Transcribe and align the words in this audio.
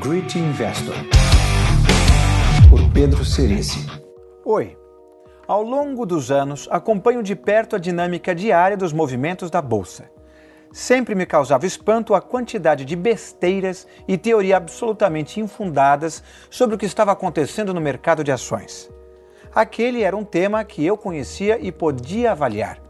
Great 0.00 0.36
Investor, 0.36 0.96
por 2.68 2.92
Pedro 2.92 3.24
Cerici. 3.24 3.86
Oi. 4.44 4.76
Ao 5.46 5.62
longo 5.62 6.04
dos 6.04 6.32
anos, 6.32 6.66
acompanho 6.68 7.22
de 7.22 7.36
perto 7.36 7.76
a 7.76 7.78
dinâmica 7.78 8.34
diária 8.34 8.76
dos 8.76 8.92
movimentos 8.92 9.50
da 9.50 9.62
bolsa. 9.62 10.10
Sempre 10.72 11.14
me 11.14 11.24
causava 11.24 11.64
espanto 11.64 12.12
a 12.12 12.20
quantidade 12.20 12.84
de 12.84 12.96
besteiras 12.96 13.86
e 14.08 14.18
teorias 14.18 14.56
absolutamente 14.56 15.38
infundadas 15.38 16.24
sobre 16.50 16.74
o 16.74 16.78
que 16.78 16.86
estava 16.86 17.12
acontecendo 17.12 17.72
no 17.72 17.80
mercado 17.80 18.24
de 18.24 18.32
ações. 18.32 18.90
Aquele 19.54 20.02
era 20.02 20.16
um 20.16 20.24
tema 20.24 20.64
que 20.64 20.84
eu 20.84 20.96
conhecia 20.96 21.56
e 21.60 21.70
podia 21.70 22.32
avaliar. 22.32 22.80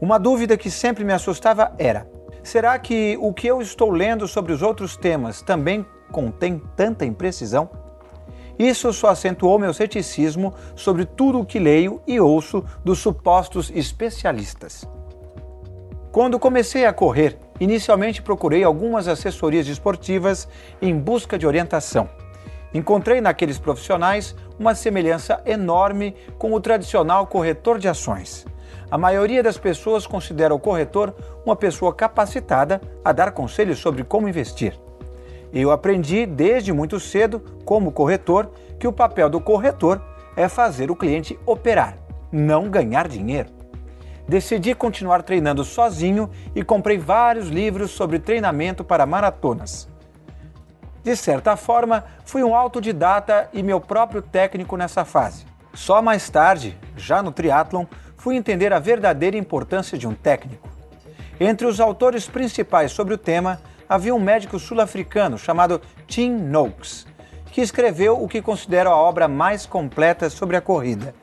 Uma 0.00 0.18
dúvida 0.18 0.56
que 0.56 0.70
sempre 0.70 1.04
me 1.04 1.12
assustava 1.12 1.74
era: 1.76 2.08
será 2.42 2.78
que 2.78 3.14
o 3.20 3.30
que 3.30 3.46
eu 3.46 3.60
estou 3.60 3.90
lendo 3.90 4.26
sobre 4.26 4.54
os 4.54 4.62
outros 4.62 4.96
temas 4.96 5.42
também 5.42 5.84
contém 6.14 6.62
tanta 6.76 7.04
imprecisão? 7.04 7.68
Isso 8.56 8.92
só 8.92 9.08
acentuou 9.08 9.58
meu 9.58 9.74
ceticismo 9.74 10.54
sobre 10.76 11.04
tudo 11.04 11.40
o 11.40 11.44
que 11.44 11.58
leio 11.58 12.00
e 12.06 12.20
ouço 12.20 12.64
dos 12.84 13.00
supostos 13.00 13.68
especialistas. 13.74 14.88
Quando 16.12 16.38
comecei 16.38 16.86
a 16.86 16.92
correr, 16.92 17.36
inicialmente 17.58 18.22
procurei 18.22 18.62
algumas 18.62 19.08
assessorias 19.08 19.66
esportivas 19.66 20.46
em 20.80 20.96
busca 20.96 21.36
de 21.36 21.48
orientação. 21.48 22.08
Encontrei 22.72 23.20
naqueles 23.20 23.58
profissionais 23.58 24.36
uma 24.56 24.76
semelhança 24.76 25.42
enorme 25.44 26.14
com 26.38 26.52
o 26.52 26.60
tradicional 26.60 27.26
corretor 27.26 27.80
de 27.80 27.88
ações. 27.88 28.46
A 28.88 28.96
maioria 28.96 29.42
das 29.42 29.58
pessoas 29.58 30.06
considera 30.06 30.54
o 30.54 30.60
corretor 30.60 31.12
uma 31.44 31.56
pessoa 31.56 31.92
capacitada 31.92 32.80
a 33.04 33.10
dar 33.10 33.32
conselhos 33.32 33.80
sobre 33.80 34.04
como 34.04 34.28
investir. 34.28 34.83
Eu 35.54 35.70
aprendi 35.70 36.26
desde 36.26 36.72
muito 36.72 36.98
cedo, 36.98 37.38
como 37.64 37.92
corretor, 37.92 38.50
que 38.76 38.88
o 38.88 38.92
papel 38.92 39.30
do 39.30 39.40
corretor 39.40 40.02
é 40.36 40.48
fazer 40.48 40.90
o 40.90 40.96
cliente 40.96 41.38
operar, 41.46 41.96
não 42.32 42.68
ganhar 42.68 43.06
dinheiro. 43.06 43.50
Decidi 44.26 44.74
continuar 44.74 45.22
treinando 45.22 45.62
sozinho 45.64 46.28
e 46.56 46.64
comprei 46.64 46.98
vários 46.98 47.48
livros 47.48 47.92
sobre 47.92 48.18
treinamento 48.18 48.82
para 48.82 49.06
maratonas. 49.06 49.88
De 51.04 51.14
certa 51.14 51.56
forma, 51.56 52.04
fui 52.24 52.42
um 52.42 52.56
autodidata 52.56 53.48
e 53.52 53.62
meu 53.62 53.80
próprio 53.80 54.22
técnico 54.22 54.76
nessa 54.76 55.04
fase. 55.04 55.46
Só 55.72 56.02
mais 56.02 56.28
tarde, 56.28 56.76
já 56.96 57.22
no 57.22 57.30
triatlon, 57.30 57.84
fui 58.16 58.34
entender 58.34 58.72
a 58.72 58.80
verdadeira 58.80 59.36
importância 59.36 59.96
de 59.96 60.08
um 60.08 60.14
técnico. 60.14 60.68
Entre 61.38 61.64
os 61.64 61.78
autores 61.78 62.26
principais 62.26 62.90
sobre 62.90 63.14
o 63.14 63.18
tema 63.18 63.60
havia 63.88 64.14
um 64.14 64.20
médico 64.20 64.58
sul-africano 64.58 65.38
chamado 65.38 65.80
Tim 66.06 66.30
Noakes, 66.30 67.06
que 67.52 67.60
escreveu 67.60 68.22
o 68.22 68.28
que 68.28 68.42
considero 68.42 68.90
a 68.90 68.96
obra 68.96 69.28
mais 69.28 69.66
completa 69.66 70.28
sobre 70.28 70.56
a 70.56 70.60
corrida, 70.60 71.14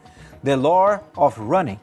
The 0.44 0.56
Law 0.56 1.00
of 1.16 1.40
Running. 1.40 1.80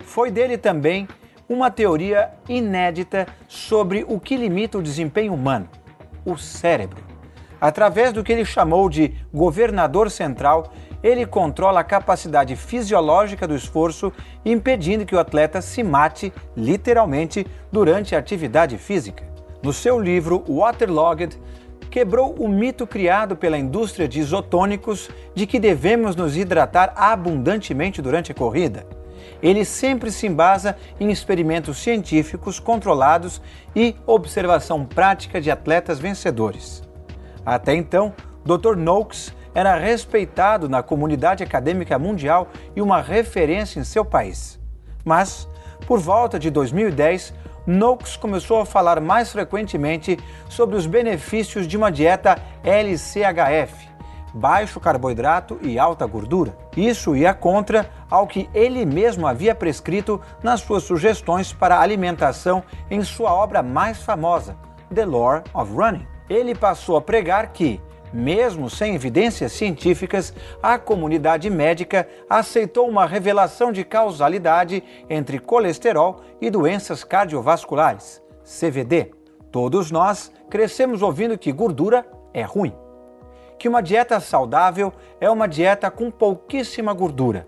Foi 0.00 0.30
dele 0.30 0.56
também 0.56 1.08
uma 1.48 1.70
teoria 1.70 2.30
inédita 2.48 3.26
sobre 3.48 4.04
o 4.08 4.20
que 4.20 4.36
limita 4.36 4.78
o 4.78 4.82
desempenho 4.82 5.34
humano, 5.34 5.68
o 6.24 6.36
cérebro. 6.36 7.04
Através 7.60 8.12
do 8.12 8.22
que 8.22 8.32
ele 8.32 8.44
chamou 8.44 8.88
de 8.88 9.14
governador 9.32 10.10
central, 10.10 10.72
ele 11.02 11.24
controla 11.24 11.80
a 11.80 11.84
capacidade 11.84 12.54
fisiológica 12.56 13.46
do 13.46 13.54
esforço, 13.54 14.12
impedindo 14.44 15.06
que 15.06 15.14
o 15.14 15.18
atleta 15.18 15.60
se 15.60 15.82
mate, 15.82 16.32
literalmente, 16.56 17.46
durante 17.70 18.14
a 18.14 18.18
atividade 18.18 18.76
física 18.76 19.35
no 19.62 19.72
seu 19.72 19.98
livro 19.98 20.44
Waterlogged, 20.48 21.38
quebrou 21.90 22.34
o 22.34 22.48
mito 22.48 22.86
criado 22.86 23.36
pela 23.36 23.58
indústria 23.58 24.06
de 24.06 24.20
isotônicos 24.20 25.08
de 25.34 25.46
que 25.46 25.58
devemos 25.58 26.14
nos 26.14 26.36
hidratar 26.36 26.92
abundantemente 26.94 28.02
durante 28.02 28.32
a 28.32 28.34
corrida. 28.34 28.86
Ele 29.42 29.64
sempre 29.64 30.10
se 30.10 30.26
embasa 30.26 30.76
em 31.00 31.10
experimentos 31.10 31.78
científicos 31.78 32.58
controlados 32.58 33.40
e 33.74 33.96
observação 34.06 34.84
prática 34.84 35.40
de 35.40 35.50
atletas 35.50 35.98
vencedores. 35.98 36.82
Até 37.44 37.74
então, 37.74 38.14
Dr. 38.44 38.76
Noakes 38.76 39.34
era 39.54 39.76
respeitado 39.76 40.68
na 40.68 40.82
comunidade 40.82 41.42
acadêmica 41.42 41.98
mundial 41.98 42.48
e 42.74 42.82
uma 42.82 43.00
referência 43.00 43.80
em 43.80 43.84
seu 43.84 44.04
país. 44.04 44.60
Mas, 45.04 45.48
por 45.86 45.98
volta 45.98 46.38
de 46.38 46.50
2010, 46.50 47.32
Noakes 47.66 48.16
começou 48.16 48.60
a 48.60 48.66
falar 48.66 49.00
mais 49.00 49.32
frequentemente 49.32 50.18
sobre 50.48 50.76
os 50.76 50.86
benefícios 50.86 51.66
de 51.66 51.76
uma 51.76 51.90
dieta 51.90 52.38
LCHF, 52.62 53.88
baixo 54.32 54.78
carboidrato 54.78 55.58
e 55.60 55.78
alta 55.78 56.06
gordura. 56.06 56.56
Isso 56.76 57.16
ia 57.16 57.34
contra 57.34 57.90
ao 58.08 58.26
que 58.26 58.48
ele 58.54 58.86
mesmo 58.86 59.26
havia 59.26 59.54
prescrito 59.54 60.20
nas 60.42 60.60
suas 60.60 60.84
sugestões 60.84 61.52
para 61.52 61.80
alimentação 61.80 62.62
em 62.88 63.02
sua 63.02 63.34
obra 63.34 63.62
mais 63.62 64.02
famosa, 64.02 64.56
The 64.94 65.04
Law 65.04 65.42
of 65.52 65.72
Running. 65.72 66.06
Ele 66.28 66.54
passou 66.54 66.96
a 66.96 67.00
pregar 67.00 67.48
que 67.48 67.80
mesmo 68.16 68.70
sem 68.70 68.94
evidências 68.94 69.52
científicas, 69.52 70.32
a 70.62 70.78
comunidade 70.78 71.50
médica 71.50 72.08
aceitou 72.28 72.88
uma 72.88 73.04
revelação 73.04 73.70
de 73.70 73.84
causalidade 73.84 74.82
entre 75.08 75.38
colesterol 75.38 76.22
e 76.40 76.48
doenças 76.48 77.04
cardiovasculares, 77.04 78.22
CVD. 78.42 79.12
Todos 79.52 79.90
nós 79.90 80.32
crescemos 80.48 81.02
ouvindo 81.02 81.36
que 81.36 81.52
gordura 81.52 82.06
é 82.32 82.42
ruim, 82.42 82.74
que 83.58 83.68
uma 83.68 83.82
dieta 83.82 84.18
saudável 84.18 84.92
é 85.20 85.30
uma 85.30 85.46
dieta 85.46 85.90
com 85.90 86.10
pouquíssima 86.10 86.94
gordura 86.94 87.46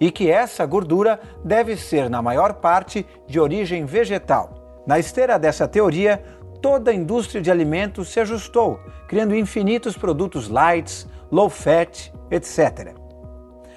e 0.00 0.10
que 0.10 0.30
essa 0.30 0.66
gordura 0.66 1.20
deve 1.44 1.76
ser, 1.76 2.10
na 2.10 2.20
maior 2.20 2.54
parte, 2.54 3.06
de 3.26 3.38
origem 3.38 3.84
vegetal. 3.84 4.82
Na 4.86 4.98
esteira 4.98 5.38
dessa 5.38 5.66
teoria, 5.66 6.22
toda 6.60 6.90
a 6.90 6.94
indústria 6.94 7.40
de 7.40 7.50
alimentos 7.50 8.08
se 8.08 8.20
ajustou, 8.20 8.80
criando 9.08 9.34
infinitos 9.34 9.96
produtos 9.96 10.48
light, 10.48 11.06
low 11.32 11.50
fat, 11.50 12.12
etc. 12.30 12.94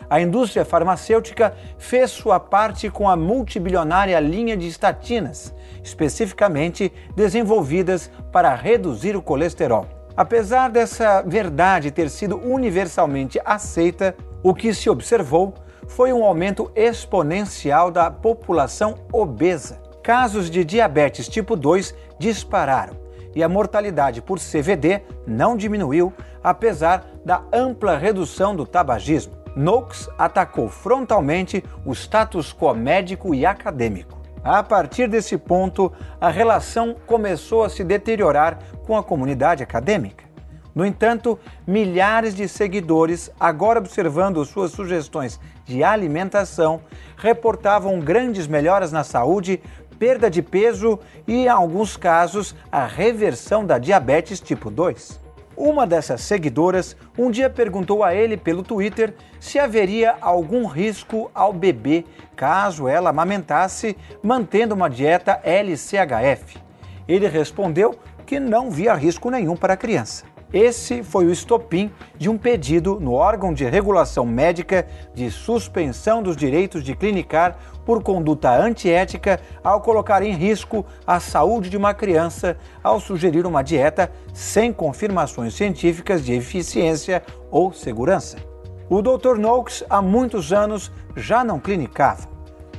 A 0.09 0.19
indústria 0.19 0.65
farmacêutica 0.65 1.55
fez 1.77 2.11
sua 2.11 2.39
parte 2.39 2.89
com 2.89 3.09
a 3.09 3.15
multibilionária 3.15 4.19
linha 4.19 4.57
de 4.57 4.67
estatinas, 4.67 5.53
especificamente 5.81 6.91
desenvolvidas 7.15 8.11
para 8.31 8.53
reduzir 8.53 9.15
o 9.15 9.21
colesterol. 9.21 9.87
Apesar 10.15 10.69
dessa 10.69 11.21
verdade 11.21 11.89
ter 11.89 12.09
sido 12.09 12.37
universalmente 12.37 13.39
aceita, 13.45 14.13
o 14.43 14.53
que 14.53 14.73
se 14.73 14.89
observou 14.89 15.53
foi 15.87 16.11
um 16.11 16.25
aumento 16.25 16.69
exponencial 16.75 17.89
da 17.89 18.11
população 18.11 18.95
obesa 19.11 19.81
casos 20.01 20.49
de 20.49 20.65
diabetes 20.65 21.27
tipo 21.27 21.55
2 21.55 21.93
dispararam 22.17 22.95
e 23.35 23.43
a 23.43 23.49
mortalidade 23.49 24.21
por 24.21 24.39
CVD 24.39 25.01
não 25.25 25.55
diminuiu, 25.55 26.13
apesar 26.43 27.05
da 27.25 27.43
ampla 27.53 27.97
redução 27.97 28.55
do 28.55 28.65
tabagismo. 28.65 29.33
Noakes 29.55 30.09
atacou 30.17 30.69
frontalmente 30.69 31.63
o 31.85 31.91
status 31.93 32.53
quo 32.53 32.73
médico 32.73 33.35
e 33.35 33.45
acadêmico. 33.45 34.19
A 34.43 34.63
partir 34.63 35.07
desse 35.07 35.37
ponto, 35.37 35.91
a 36.19 36.29
relação 36.29 36.95
começou 37.05 37.63
a 37.63 37.69
se 37.69 37.83
deteriorar 37.83 38.57
com 38.85 38.97
a 38.97 39.03
comunidade 39.03 39.61
acadêmica. 39.61 40.31
No 40.73 40.85
entanto, 40.85 41.37
milhares 41.67 42.33
de 42.33 42.47
seguidores, 42.47 43.29
agora 43.39 43.77
observando 43.77 44.43
suas 44.45 44.71
sugestões 44.71 45.39
de 45.65 45.83
alimentação, 45.83 46.81
reportavam 47.17 47.99
grandes 47.99 48.47
melhoras 48.47 48.91
na 48.91 49.03
saúde 49.03 49.61
perda 50.01 50.31
de 50.31 50.41
peso 50.41 50.99
e, 51.27 51.43
em 51.43 51.47
alguns 51.47 51.95
casos, 51.95 52.55
a 52.71 52.87
reversão 52.87 53.63
da 53.63 53.77
diabetes 53.77 54.39
tipo 54.39 54.71
2. 54.71 55.19
Uma 55.55 55.85
dessas 55.85 56.21
seguidoras 56.21 56.97
um 57.15 57.29
dia 57.29 57.51
perguntou 57.51 58.03
a 58.03 58.15
ele 58.15 58.35
pelo 58.35 58.63
Twitter 58.63 59.13
se 59.39 59.59
haveria 59.59 60.15
algum 60.19 60.65
risco 60.65 61.29
ao 61.35 61.53
bebê 61.53 62.03
caso 62.35 62.87
ela 62.87 63.11
amamentasse 63.11 63.95
mantendo 64.23 64.73
uma 64.73 64.89
dieta 64.89 65.39
LCHF. 65.43 66.57
Ele 67.07 67.27
respondeu 67.27 67.95
que 68.25 68.39
não 68.39 68.71
via 68.71 68.95
risco 68.95 69.29
nenhum 69.29 69.55
para 69.55 69.75
a 69.75 69.77
criança. 69.77 70.25
Esse 70.53 71.01
foi 71.01 71.25
o 71.25 71.31
estopim 71.31 71.89
de 72.17 72.29
um 72.29 72.37
pedido 72.37 72.99
no 72.99 73.13
órgão 73.13 73.53
de 73.53 73.63
regulação 73.63 74.25
médica 74.25 74.85
de 75.13 75.31
suspensão 75.31 76.21
dos 76.21 76.35
direitos 76.35 76.83
de 76.83 76.93
clinicar 76.93 77.57
por 77.85 78.03
conduta 78.03 78.51
antiética 78.51 79.39
ao 79.63 79.79
colocar 79.79 80.21
em 80.21 80.33
risco 80.33 80.85
a 81.07 81.21
saúde 81.21 81.69
de 81.69 81.77
uma 81.77 81.93
criança 81.93 82.57
ao 82.83 82.99
sugerir 82.99 83.45
uma 83.45 83.61
dieta 83.61 84.11
sem 84.33 84.73
confirmações 84.73 85.53
científicas 85.53 86.23
de 86.23 86.33
eficiência 86.33 87.23
ou 87.49 87.71
segurança. 87.71 88.37
O 88.89 89.01
Dr. 89.01 89.37
Noakes 89.37 89.85
há 89.89 90.01
muitos 90.01 90.51
anos 90.51 90.91
já 91.15 91.45
não 91.45 91.61
clinicava. 91.61 92.27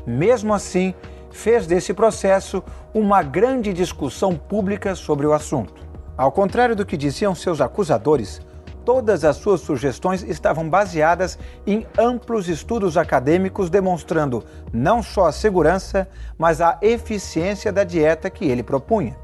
Mesmo 0.07 0.53
assim, 0.53 0.95
fez 1.31 1.67
desse 1.67 1.95
processo 1.95 2.63
uma 2.93 3.23
grande 3.23 3.73
discussão 3.73 4.37
pública 4.37 4.95
sobre 4.95 5.27
o 5.27 5.33
assunto. 5.33 5.82
Ao 6.17 6.31
contrário 6.31 6.77
do 6.77 6.85
que 6.85 6.97
diziam 6.97 7.35
seus 7.35 7.61
acusadores, 7.61 8.41
todas 8.85 9.25
as 9.25 9.37
suas 9.37 9.61
sugestões 9.61 10.23
estavam 10.23 10.69
baseadas 10.69 11.39
em 11.67 11.87
amplos 11.99 12.49
estudos 12.49 12.97
acadêmicos 12.97 13.71
demonstrando 13.71 14.45
não 14.73 15.03
só 15.03 15.27
a 15.27 15.33
segurança, 15.33 16.07
mas 16.37 16.61
a 16.61 16.79
eficiência 16.83 17.73
da 17.73 17.83
dieta 17.83 18.29
que 18.29 18.45
ele 18.45 18.63
propunha. 18.63 19.17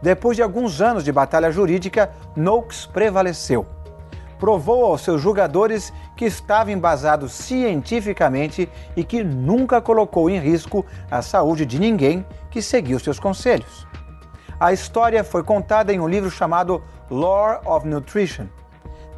Depois 0.00 0.36
de 0.36 0.42
alguns 0.42 0.80
anos 0.80 1.04
de 1.04 1.12
batalha 1.12 1.50
jurídica, 1.50 2.10
Noakes 2.36 2.86
prevaleceu. 2.86 3.66
Provou 4.38 4.86
aos 4.86 5.02
seus 5.02 5.20
julgadores 5.20 5.92
que 6.16 6.24
estava 6.24 6.72
embasado 6.72 7.28
cientificamente 7.28 8.68
e 8.96 9.04
que 9.04 9.22
nunca 9.22 9.82
colocou 9.82 10.30
em 10.30 10.38
risco 10.38 10.86
a 11.10 11.20
saúde 11.20 11.66
de 11.66 11.78
ninguém 11.78 12.24
que 12.50 12.62
seguiu 12.62 12.98
seus 12.98 13.20
conselhos. 13.20 13.86
A 14.60 14.72
história 14.72 15.24
foi 15.24 15.42
contada 15.42 15.92
em 15.92 15.98
um 15.98 16.06
livro 16.06 16.30
chamado 16.30 16.82
Lore 17.10 17.58
of 17.66 17.88
Nutrition. 17.88 18.46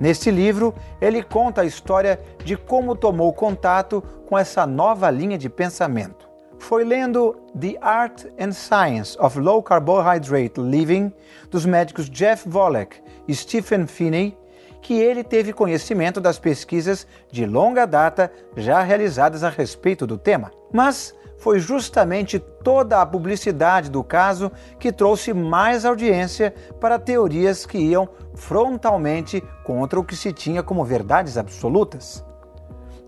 Neste 0.01 0.31
livro, 0.31 0.75
ele 1.01 1.23
conta 1.23 1.61
a 1.61 1.67
história 1.67 2.19
de 2.45 2.57
como 2.57 2.97
tomou 2.97 3.33
contato 3.33 4.01
com 4.27 4.39
essa 4.39 4.65
nova 4.67 5.11
linha 5.11 5.37
de 5.37 5.51
pensamento 5.51 6.33
foi 6.63 6.85
lendo 6.85 7.35
The 7.59 7.77
Art 7.81 8.25
and 8.39 8.53
Science 8.53 9.19
of 9.21 9.37
Low 9.39 9.61
Carbohydrate 9.65 10.61
Living 10.61 11.13
dos 11.51 11.67
médicos 11.67 12.09
Jeff 12.09 12.49
Volek 12.49 13.03
e 13.27 13.35
Stephen 13.35 13.87
Finney 13.89 14.39
que 14.81 14.95
ele 14.95 15.25
teve 15.25 15.53
conhecimento 15.53 16.21
das 16.21 16.39
pesquisas 16.39 17.05
de 17.33 17.45
longa 17.47 17.85
data 17.85 18.33
já 18.57 18.81
realizadas 18.81 19.43
a 19.43 19.49
respeito 19.49 20.07
do 20.07 20.17
tema. 20.17 20.53
Mas 20.73 21.13
foi 21.43 21.59
justamente 21.59 22.39
toda 22.39 23.03
a 23.03 23.05
publicidade 23.05 23.91
do 23.91 24.05
caso 24.05 24.53
que 24.79 24.93
trouxe 24.93 25.35
mais 25.35 25.85
audiência 25.85 26.55
para 26.81 27.01
teorias 27.01 27.67
que 27.67 27.79
iam 27.79 28.09
frontalmente 28.37 29.43
contra 29.65 29.99
o 29.99 30.05
que 30.05 30.15
se 30.15 30.33
tinha 30.33 30.63
como 30.63 30.85
verdades 30.85 31.37
absolutas. 31.37 32.25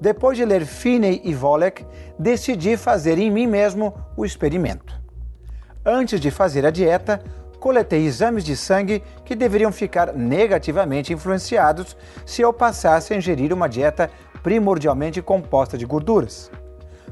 Depois 0.00 0.36
de 0.36 0.44
ler 0.44 0.66
Finney 0.66 1.20
e 1.22 1.32
Volek, 1.32 1.86
decidi 2.18 2.76
fazer 2.76 3.18
em 3.18 3.30
mim 3.30 3.46
mesmo 3.46 3.94
o 4.16 4.24
experimento. 4.24 5.00
Antes 5.86 6.20
de 6.20 6.32
fazer 6.32 6.66
a 6.66 6.72
dieta, 6.72 7.22
coletei 7.60 8.04
exames 8.04 8.42
de 8.42 8.56
sangue 8.56 9.00
que 9.24 9.36
deveriam 9.36 9.70
ficar 9.70 10.12
negativamente 10.12 11.12
influenciados 11.12 11.96
se 12.26 12.42
eu 12.42 12.52
passasse 12.52 13.14
a 13.14 13.16
ingerir 13.16 13.52
uma 13.52 13.68
dieta 13.68 14.10
primordialmente 14.42 15.22
composta 15.22 15.78
de 15.78 15.86
gorduras. 15.86 16.50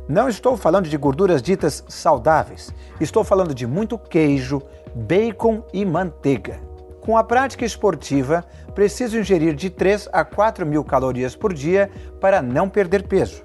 Não 0.09 0.29
estou 0.29 0.57
falando 0.57 0.89
de 0.89 0.97
gorduras 0.97 1.41
ditas 1.41 1.85
saudáveis, 1.89 2.75
estou 3.01 3.23
falando 3.23 3.55
de 3.55 3.67
muito 3.67 3.97
queijo, 3.97 4.61
bacon 4.95 5.63
e 5.73 5.85
manteiga. 5.85 6.61
Com 7.01 7.17
a 7.17 7.23
prática 7.23 7.65
esportiva, 7.65 8.45
preciso 8.75 9.19
ingerir 9.19 9.55
de 9.55 9.71
3 9.71 10.09
a 10.13 10.25
4 10.25 10.67
mil 10.67 10.85
calorias 10.85 11.37
por 11.37 11.55
dia 11.55 11.89
para 12.21 12.43
não 12.43 12.69
perder 12.69 13.07
peso. 13.07 13.45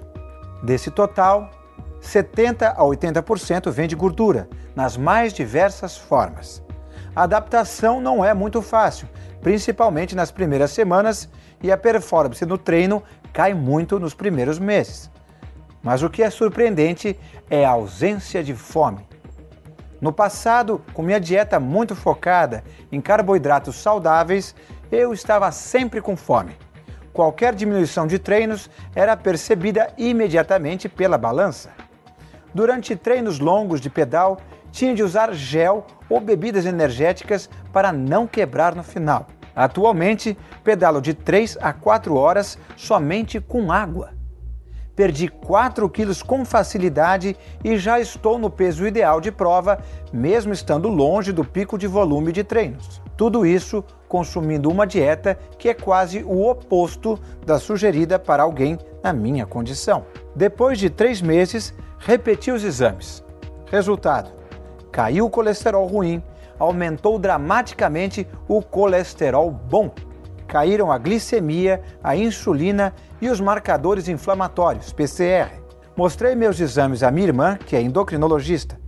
Desse 0.62 0.90
total, 0.90 1.48
70 2.00 2.70
a 2.70 2.82
80% 2.82 3.70
vem 3.70 3.86
de 3.86 3.94
gordura, 3.94 4.48
nas 4.74 4.96
mais 4.96 5.32
diversas 5.32 5.96
formas. 5.96 6.62
A 7.14 7.22
adaptação 7.22 8.00
não 8.00 8.24
é 8.24 8.34
muito 8.34 8.60
fácil, 8.62 9.08
principalmente 9.40 10.16
nas 10.16 10.32
primeiras 10.32 10.72
semanas, 10.72 11.28
e 11.62 11.70
a 11.70 11.76
performance 11.76 12.44
no 12.44 12.58
treino 12.58 13.02
cai 13.32 13.54
muito 13.54 13.98
nos 13.98 14.14
primeiros 14.14 14.58
meses. 14.58 15.10
Mas 15.88 16.02
o 16.02 16.10
que 16.10 16.22
é 16.22 16.28
surpreendente 16.28 17.18
é 17.48 17.64
a 17.64 17.70
ausência 17.70 18.44
de 18.44 18.54
fome. 18.54 19.08
No 20.02 20.12
passado, 20.12 20.82
com 20.92 21.00
minha 21.00 21.18
dieta 21.18 21.58
muito 21.58 21.96
focada 21.96 22.62
em 22.92 23.00
carboidratos 23.00 23.76
saudáveis, 23.76 24.54
eu 24.92 25.14
estava 25.14 25.50
sempre 25.50 26.02
com 26.02 26.14
fome. 26.14 26.54
Qualquer 27.10 27.54
diminuição 27.54 28.06
de 28.06 28.18
treinos 28.18 28.68
era 28.94 29.16
percebida 29.16 29.90
imediatamente 29.96 30.90
pela 30.90 31.16
balança. 31.16 31.70
Durante 32.52 32.94
treinos 32.94 33.38
longos 33.38 33.80
de 33.80 33.88
pedal, 33.88 34.38
tinha 34.70 34.94
de 34.94 35.02
usar 35.02 35.32
gel 35.32 35.86
ou 36.06 36.20
bebidas 36.20 36.66
energéticas 36.66 37.48
para 37.72 37.94
não 37.94 38.26
quebrar 38.26 38.74
no 38.74 38.82
final. 38.82 39.26
Atualmente, 39.56 40.36
pedalo 40.62 41.00
de 41.00 41.14
3 41.14 41.56
a 41.62 41.72
4 41.72 42.14
horas 42.14 42.58
somente 42.76 43.40
com 43.40 43.72
água. 43.72 44.17
Perdi 44.98 45.28
4 45.28 45.88
quilos 45.88 46.24
com 46.24 46.44
facilidade 46.44 47.36
e 47.62 47.78
já 47.78 48.00
estou 48.00 48.36
no 48.36 48.50
peso 48.50 48.84
ideal 48.84 49.20
de 49.20 49.30
prova, 49.30 49.78
mesmo 50.12 50.52
estando 50.52 50.88
longe 50.88 51.30
do 51.30 51.44
pico 51.44 51.78
de 51.78 51.86
volume 51.86 52.32
de 52.32 52.42
treinos. 52.42 53.00
Tudo 53.16 53.46
isso 53.46 53.84
consumindo 54.08 54.68
uma 54.68 54.84
dieta 54.84 55.38
que 55.56 55.68
é 55.68 55.74
quase 55.74 56.24
o 56.24 56.44
oposto 56.44 57.16
da 57.46 57.60
sugerida 57.60 58.18
para 58.18 58.42
alguém 58.42 58.76
na 59.00 59.12
minha 59.12 59.46
condição. 59.46 60.04
Depois 60.34 60.80
de 60.80 60.90
três 60.90 61.22
meses, 61.22 61.72
repeti 62.00 62.50
os 62.50 62.64
exames. 62.64 63.22
Resultado: 63.70 64.32
caiu 64.90 65.26
o 65.26 65.30
colesterol 65.30 65.86
ruim, 65.86 66.20
aumentou 66.58 67.20
dramaticamente 67.20 68.26
o 68.48 68.60
colesterol 68.60 69.48
bom 69.48 69.92
caíram 70.48 70.90
a 70.90 70.98
glicemia, 70.98 71.80
a 72.02 72.16
insulina 72.16 72.94
e 73.20 73.28
os 73.28 73.40
marcadores 73.40 74.08
inflamatórios, 74.08 74.92
PCR. 74.92 75.50
Mostrei 75.94 76.34
meus 76.34 76.58
exames 76.58 77.02
à 77.02 77.10
minha 77.10 77.28
irmã, 77.28 77.56
que 77.56 77.76
é 77.76 77.82
endocrinologista. 77.82 78.80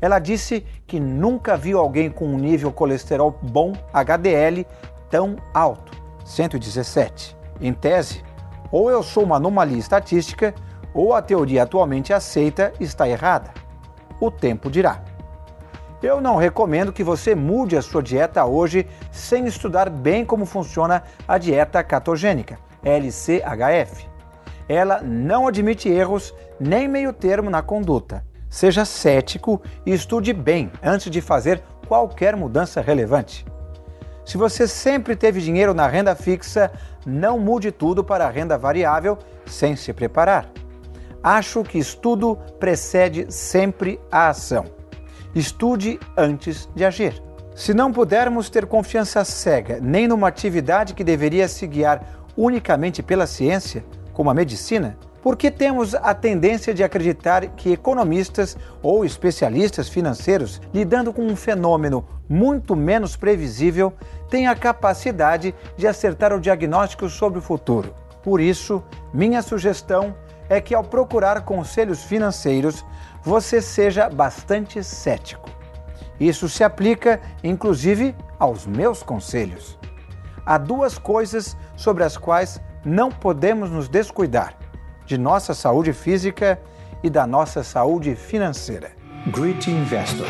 Ela 0.00 0.18
disse 0.18 0.64
que 0.86 1.00
nunca 1.00 1.56
viu 1.56 1.78
alguém 1.78 2.10
com 2.10 2.26
um 2.26 2.38
nível 2.38 2.70
colesterol 2.70 3.36
bom, 3.42 3.72
HDL, 3.92 4.66
tão 5.10 5.36
alto, 5.54 5.92
117. 6.24 7.34
Em 7.60 7.72
tese, 7.72 8.22
ou 8.70 8.90
eu 8.90 9.02
sou 9.02 9.24
uma 9.24 9.36
anomalia 9.36 9.78
estatística, 9.78 10.54
ou 10.92 11.14
a 11.14 11.22
teoria 11.22 11.62
atualmente 11.62 12.12
aceita 12.12 12.72
está 12.78 13.08
errada. 13.08 13.50
O 14.20 14.30
tempo 14.30 14.70
dirá. 14.70 15.02
Eu 16.02 16.20
não 16.20 16.36
recomendo 16.36 16.92
que 16.92 17.02
você 17.02 17.34
mude 17.34 17.76
a 17.76 17.82
sua 17.82 18.02
dieta 18.02 18.44
hoje 18.44 18.86
sem 19.10 19.46
estudar 19.46 19.88
bem 19.88 20.24
como 20.24 20.44
funciona 20.44 21.02
a 21.26 21.38
dieta 21.38 21.82
catogênica, 21.82 22.58
LCHF. 22.84 24.06
Ela 24.68 25.00
não 25.00 25.46
admite 25.48 25.88
erros 25.88 26.34
nem 26.60 26.86
meio 26.86 27.12
termo 27.12 27.48
na 27.48 27.62
conduta. 27.62 28.24
Seja 28.50 28.84
cético 28.84 29.60
e 29.84 29.92
estude 29.92 30.32
bem 30.32 30.70
antes 30.82 31.10
de 31.10 31.20
fazer 31.20 31.62
qualquer 31.88 32.36
mudança 32.36 32.80
relevante. 32.80 33.46
Se 34.24 34.36
você 34.36 34.66
sempre 34.66 35.16
teve 35.16 35.40
dinheiro 35.40 35.72
na 35.72 35.86
renda 35.86 36.14
fixa, 36.14 36.70
não 37.06 37.38
mude 37.38 37.70
tudo 37.70 38.04
para 38.04 38.26
a 38.26 38.30
renda 38.30 38.58
variável 38.58 39.16
sem 39.46 39.76
se 39.76 39.92
preparar. 39.92 40.50
Acho 41.22 41.62
que 41.62 41.78
estudo 41.78 42.36
precede 42.58 43.32
sempre 43.32 44.00
a 44.10 44.28
ação. 44.28 44.75
Estude 45.36 46.00
antes 46.16 46.66
de 46.74 46.82
agir. 46.82 47.22
Se 47.54 47.74
não 47.74 47.92
pudermos 47.92 48.48
ter 48.48 48.64
confiança 48.64 49.22
cega 49.22 49.78
nem 49.82 50.08
numa 50.08 50.28
atividade 50.28 50.94
que 50.94 51.04
deveria 51.04 51.46
se 51.46 51.66
guiar 51.66 52.24
unicamente 52.34 53.02
pela 53.02 53.26
ciência, 53.26 53.84
como 54.14 54.30
a 54.30 54.34
medicina, 54.34 54.96
por 55.22 55.36
que 55.36 55.50
temos 55.50 55.94
a 55.94 56.14
tendência 56.14 56.72
de 56.72 56.82
acreditar 56.82 57.48
que 57.48 57.70
economistas 57.70 58.56
ou 58.82 59.04
especialistas 59.04 59.90
financeiros, 59.90 60.58
lidando 60.72 61.12
com 61.12 61.26
um 61.26 61.36
fenômeno 61.36 62.08
muito 62.26 62.74
menos 62.74 63.14
previsível, 63.14 63.92
têm 64.30 64.46
a 64.46 64.56
capacidade 64.56 65.54
de 65.76 65.86
acertar 65.86 66.32
o 66.32 66.40
diagnóstico 66.40 67.10
sobre 67.10 67.40
o 67.40 67.42
futuro? 67.42 67.94
Por 68.22 68.40
isso, 68.40 68.82
minha 69.12 69.42
sugestão 69.42 70.14
é 70.48 70.62
que, 70.62 70.74
ao 70.74 70.82
procurar 70.82 71.42
conselhos 71.42 72.04
financeiros, 72.04 72.84
você 73.26 73.60
seja 73.60 74.08
bastante 74.08 74.84
cético. 74.84 75.50
Isso 76.18 76.48
se 76.48 76.62
aplica, 76.62 77.20
inclusive, 77.42 78.14
aos 78.38 78.64
meus 78.66 79.02
conselhos. 79.02 79.76
Há 80.46 80.56
duas 80.56 80.96
coisas 80.96 81.56
sobre 81.76 82.04
as 82.04 82.16
quais 82.16 82.60
não 82.84 83.10
podemos 83.10 83.68
nos 83.68 83.88
descuidar: 83.88 84.56
de 85.04 85.18
nossa 85.18 85.54
saúde 85.54 85.92
física 85.92 86.62
e 87.02 87.10
da 87.10 87.26
nossa 87.26 87.64
saúde 87.64 88.14
financeira. 88.14 88.92
Great 89.26 89.68
Investor, 89.68 90.28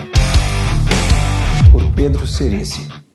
por 1.71 1.93
Pedro 1.95 2.26
Cerici. 2.26 3.05